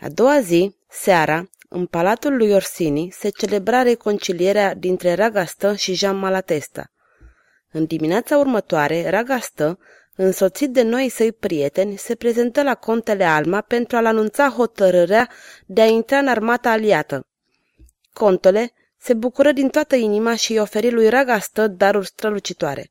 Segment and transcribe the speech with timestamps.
[0.00, 6.16] a doua zi, seara, în palatul lui Orsini se celebra reconcilierea dintre Ragastă și Jean
[6.16, 6.90] Malatesta.
[7.70, 9.78] În dimineața următoare, Ragastă,
[10.14, 15.30] însoțit de noi săi prieteni, se prezentă la contele Alma pentru a-l anunța hotărârea
[15.66, 17.26] de a intra în armata aliată.
[18.12, 22.90] Contele se bucură din toată inima și îi oferi lui Ragastă daruri strălucitoare.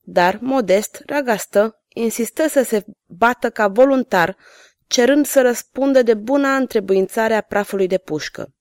[0.00, 4.36] Dar, modest, Ragastă insistă să se bată ca voluntar
[4.90, 8.54] cerând să răspundă de buna întrebuințare a prafului de pușcă.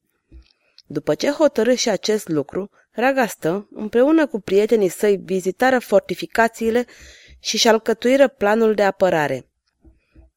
[0.88, 6.86] După ce hotărâ și acest lucru, Ragastă, împreună cu prietenii săi, vizitară fortificațiile
[7.40, 9.50] și și alcătuiră planul de apărare.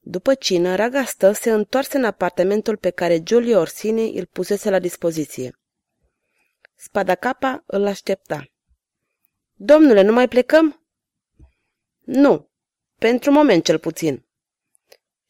[0.00, 5.60] După cină, Ragastă se întoarse în apartamentul pe care Giulio Orsini îl pusese la dispoziție.
[6.74, 8.52] Spadacapa îl aștepta.
[9.52, 10.86] Domnule, nu mai plecăm?"
[12.04, 12.50] Nu,
[12.98, 14.26] pentru moment cel puțin."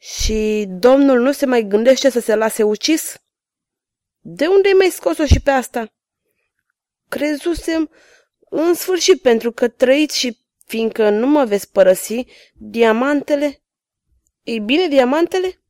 [0.02, 3.16] Și domnul nu se mai gândește să se lase ucis?
[4.20, 5.92] De unde ai mai scos-o și pe asta?
[7.08, 7.90] Crezusem
[8.38, 13.62] în sfârșit pentru că trăiți și fiindcă nu mă veți părăsi, diamantele...
[14.42, 15.60] Ei bine, diamantele?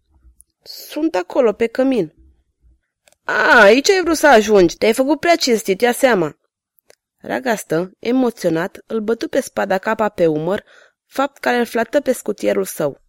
[0.62, 2.14] Sunt acolo, pe cămin.
[3.24, 6.38] A, aici ai vrut să ajungi, te-ai făcut prea cinstit, ia seama.
[7.16, 10.64] Ragastă, emoționat, îl bătu pe spada capa pe umăr,
[11.06, 13.01] fapt care îl flată pe scutierul său.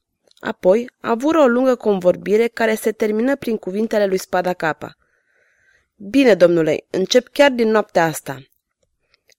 [0.43, 4.97] Apoi avură o lungă convorbire care se termină prin cuvintele lui Spada Capa.
[5.95, 8.43] Bine, domnule, încep chiar din noaptea asta.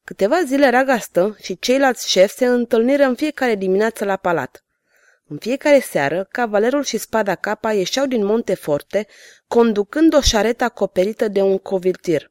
[0.05, 4.65] Câteva zile Ragastă și ceilalți șefi se întâlniră în fiecare dimineață la palat.
[5.27, 9.07] În fiecare seară, cavalerul și spada capa ieșeau din Monteforte,
[9.47, 12.31] conducând o șaretă acoperită de un coviltir.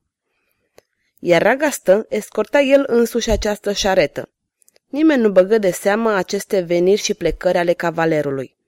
[1.20, 4.30] Iar Ragastă escorta el însuși această șaretă.
[4.88, 8.62] Nimeni nu băgă de seamă aceste veniri și plecări ale cavalerului.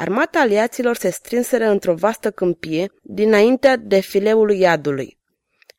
[0.00, 5.18] Armata aliaților se strânseră într-o vastă câmpie dinaintea defileului iadului.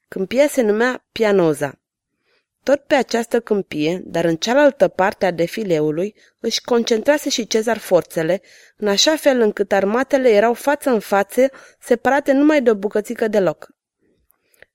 [0.07, 1.79] Câmpia se numea Pianoza.
[2.63, 8.41] Tot pe această câmpie, dar în cealaltă parte a defileului, își concentrase și Cezar forțele,
[8.77, 11.49] în așa fel încât armatele erau față în față,
[11.79, 13.67] separate numai de o bucățică de loc.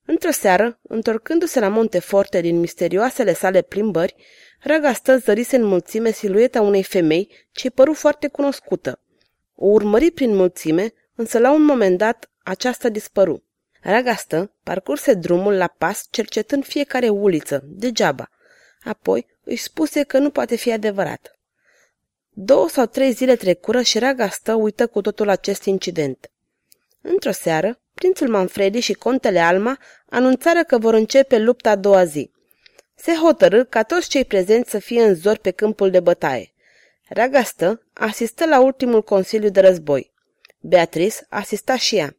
[0.05, 4.15] Într-o seară, întorcându-se la Monteforte din misterioasele sale plimbări,
[4.61, 8.99] Ragastă zărise în mulțime silueta unei femei ce păru foarte cunoscută.
[9.55, 13.45] O urmări prin mulțime, însă la un moment dat aceasta dispăru.
[13.81, 18.31] Ragastă parcurse drumul la pas, cercetând fiecare uliță, degeaba.
[18.85, 21.39] Apoi își spuse că nu poate fi adevărat.
[22.31, 26.31] Două sau trei zile trecură și Ragastă uită cu totul acest incident.
[27.01, 29.79] Într-o seară, prințul Manfredi și contele Alma
[30.09, 32.31] anunțară că vor începe lupta a doua zi.
[32.95, 36.54] Se hotărâ ca toți cei prezenți să fie în zor pe câmpul de bătaie.
[37.15, 40.13] Ragastă asistă la ultimul consiliu de război.
[40.61, 42.17] Beatrice asista și ea.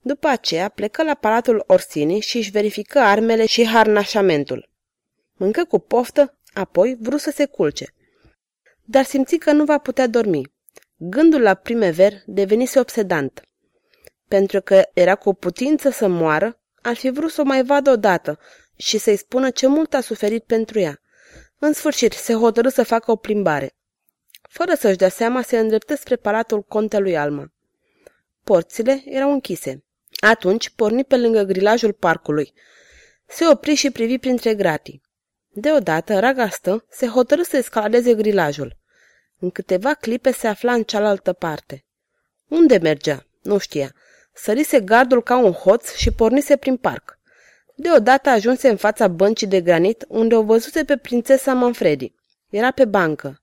[0.00, 4.70] După aceea plecă la palatul Orsini și își verifică armele și harnașamentul.
[5.32, 7.94] Mâncă cu poftă, apoi vrut să se culce.
[8.84, 10.52] Dar simți că nu va putea dormi.
[10.96, 13.42] Gândul la primever devenise obsedant.
[14.26, 18.38] Pentru că era cu putință să moară, ar fi vrut să o mai vadă odată
[18.76, 21.00] și să-i spună ce mult a suferit pentru ea.
[21.58, 23.72] În sfârșit, se hotărâ să facă o plimbare.
[24.48, 27.52] Fără să-și dea seama, se îndreptă spre palatul contelui Alma.
[28.44, 29.84] Porțile erau închise.
[30.20, 32.52] Atunci porni pe lângă grilajul parcului.
[33.26, 35.02] Se opri și privi printre gratii.
[35.48, 38.76] Deodată, ragastă, se hotărâ să escaladeze grilajul.
[39.38, 41.84] În câteva clipe se afla în cealaltă parte.
[42.48, 43.26] Unde mergea?
[43.42, 43.94] Nu știa.
[44.32, 47.18] Sărise gardul ca un hoț și pornise prin parc.
[47.76, 52.12] Deodată ajunse în fața băncii de granit, unde o văzuse pe prințesa Manfredi.
[52.50, 53.42] Era pe bancă.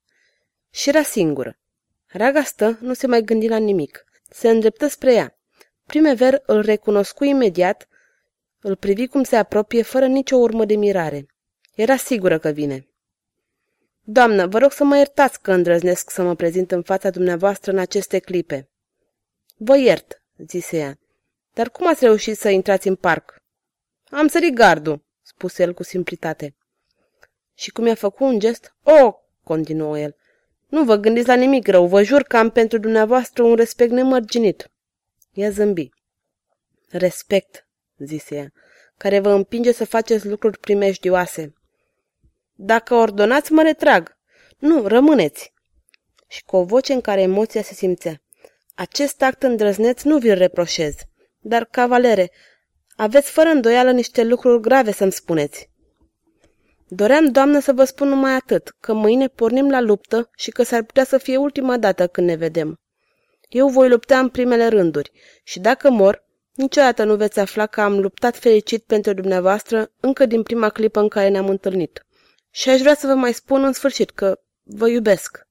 [0.76, 1.58] Și era singură.
[2.06, 4.04] Raga stă, nu se mai gândi la nimic.
[4.30, 5.38] Se îndreptă spre ea.
[5.86, 7.88] Primever îl recunoscu imediat,
[8.60, 11.26] îl privi cum se apropie fără nicio urmă de mirare.
[11.74, 12.88] Era sigură că vine.
[14.02, 17.78] Doamnă, vă rog să mă iertați că îndrăznesc să mă prezint în fața dumneavoastră în
[17.78, 18.68] aceste clipe.
[19.56, 20.98] Vă iert, zise ea.
[21.52, 23.42] Dar cum ați reușit să intrați în parc?
[24.10, 26.54] Am sărit gardul, spuse el cu simplitate.
[27.54, 28.74] Și cum i-a făcut un gest?
[28.82, 30.16] Oh, continuă el,
[30.76, 34.70] nu vă gândiți la nimic rău, vă jur că am pentru dumneavoastră un respect nemărginit.
[35.32, 35.88] Ea zâmbi.
[36.88, 38.52] Respect, zise ea,
[38.96, 41.54] care vă împinge să faceți lucruri primejdioase.
[42.54, 44.16] Dacă ordonați, mă retrag.
[44.58, 45.52] Nu, rămâneți.
[46.28, 48.22] Și cu o voce în care emoția se simțea.
[48.74, 50.94] Acest act îndrăzneț nu vi-l reproșez.
[51.40, 52.30] Dar, cavalere,
[52.96, 55.70] aveți fără îndoială niște lucruri grave să-mi spuneți.
[56.88, 60.82] Doream, doamnă, să vă spun numai atât, că mâine pornim la luptă și că s-ar
[60.82, 62.80] putea să fie ultima dată când ne vedem.
[63.48, 65.12] Eu voi lupta în primele rânduri
[65.44, 66.24] și dacă mor,
[66.54, 71.08] niciodată nu veți afla că am luptat fericit pentru dumneavoastră încă din prima clipă în
[71.08, 72.06] care ne-am întâlnit.
[72.50, 75.46] Și aș vrea să vă mai spun în sfârșit că vă iubesc.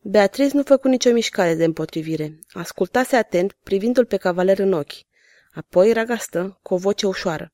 [0.00, 2.38] Beatriz nu făcu nicio mișcare de împotrivire.
[2.52, 4.92] Ascultase atent, privindu-l pe cavaler în ochi.
[5.52, 7.52] Apoi ragastă, cu o voce ușoară.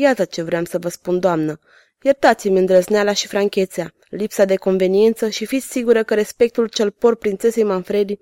[0.00, 1.60] Iată ce vreau să vă spun, doamnă.
[2.02, 7.62] Iertați-mi îndrăzneala și franchețea, lipsa de conveniență și fiți sigură că respectul cel por prințesei
[7.62, 8.18] Manfredi,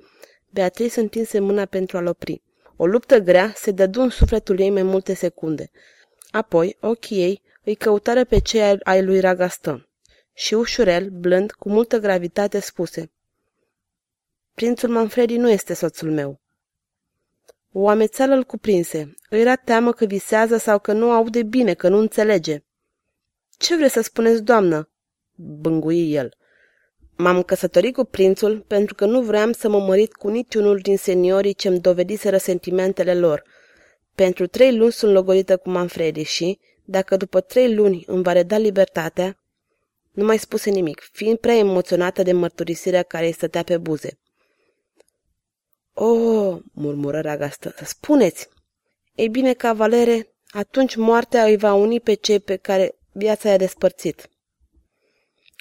[0.50, 2.42] Beatrice întinse mâna pentru a-l opri.
[2.76, 5.70] O luptă grea se dădu în sufletul ei mai multe secunde.
[6.30, 9.88] Apoi, ochii ei îi căutară pe cei ai lui Ragastă.
[10.34, 13.10] Și ușurel, blând, cu multă gravitate, spuse
[14.54, 16.40] Prințul Manfredi nu este soțul meu.
[17.78, 19.14] O amețeală îl cuprinse.
[19.30, 22.64] Îi era teamă că visează sau că nu aude bine, că nu înțelege.
[23.58, 24.90] Ce vreți să spuneți, doamnă?"
[25.34, 26.36] bângui el.
[27.16, 31.54] M-am căsătorit cu prințul pentru că nu vreau să mă mărit cu niciunul din seniorii
[31.54, 33.42] ce-mi dovediseră sentimentele lor.
[34.14, 38.58] Pentru trei luni sunt logorită cu Manfredi și, dacă după trei luni îmi va reda
[38.58, 39.38] libertatea,
[40.12, 44.18] nu mai spuse nimic, fiind prea emoționată de mărturisirea care îi stătea pe buze.
[45.98, 48.48] Oh, murmură Ragastă, spuneți!
[49.14, 54.28] Ei bine, cavalere, atunci moartea îi va uni pe cei pe care viața i-a despărțit.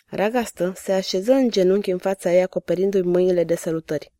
[0.07, 4.11] Ragastă se așeză în genunchi în fața ei, acoperindu-i mâinile de sărutări.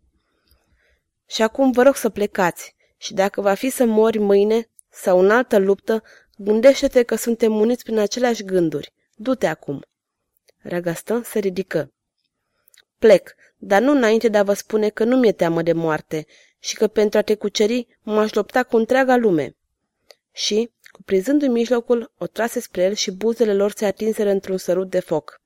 [1.28, 5.32] Și acum vă rog să plecați și dacă va fi să mori mâine sau în
[5.32, 6.04] altă luptă,
[6.38, 8.94] gândește-te că suntem uniți prin aceleași gânduri.
[9.16, 9.86] Du-te acum.
[10.58, 11.94] Ragastă se ridică.
[13.00, 13.36] Plec,
[13.68, 16.26] dar nu înainte de a vă spune că nu mi-e teamă de moarte
[16.60, 19.56] și că pentru a te cuceri m-aș lupta cu întreaga lume.
[20.32, 25.00] Și, cuprinzându-i mijlocul, o trase spre el și buzele lor se atinseră într-un sărut de
[25.00, 25.42] foc.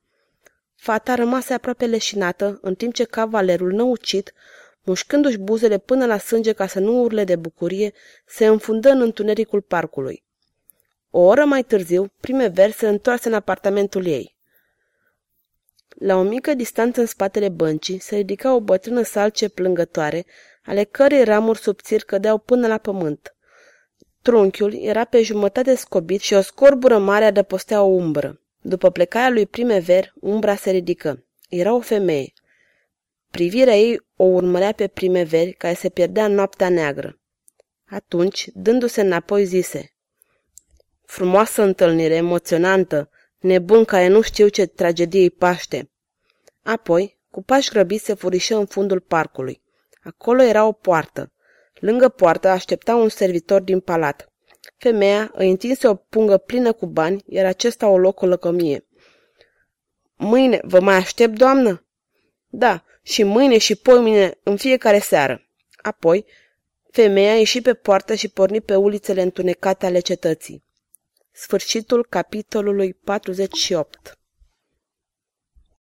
[0.76, 4.34] Fata rămase aproape leșinată, în timp ce cavalerul năucit,
[4.84, 7.94] mușcându-și buzele până la sânge ca să nu urle de bucurie,
[8.26, 10.24] se înfundă în întunericul parcului.
[11.10, 14.38] O oră mai târziu, Primever se întoarse în apartamentul ei.
[16.00, 20.26] La o mică distanță în spatele băncii se ridica o bătrână salce plângătoare,
[20.64, 23.36] ale cărei ramuri subțiri cădeau până la pământ.
[24.22, 28.42] Trunchiul era pe jumătate scobit și o scorbură mare adăpostea o umbră.
[28.62, 31.26] După plecarea lui Primever, umbra se ridică.
[31.50, 32.34] Era o femeie.
[33.32, 37.20] Privirea ei o urmărea pe Primeveri, care se pierdea în noaptea neagră.
[37.86, 39.94] Atunci, dându-se înapoi, zise
[41.06, 45.92] Frumoasă întâlnire, emoționantă, nebun care nu știu ce tragedie îi paște.
[46.64, 49.62] Apoi, cu pași grăbiți, se furișă în fundul parcului.
[50.04, 51.32] Acolo era o poartă.
[51.80, 54.32] Lângă poartă aștepta un servitor din palat.
[54.78, 58.88] Femeia îi întinse o pungă plină cu bani, iar acesta o loc o lăcămie.
[60.16, 61.86] Mâine vă mai aștept, doamnă?
[62.48, 65.48] Da, și mâine și poimine în fiecare seară.
[65.82, 66.26] Apoi,
[66.92, 70.64] femeia ieși pe poartă și porni pe ulițele întunecate ale cetății.
[71.42, 74.19] Sfârșitul capitolului 48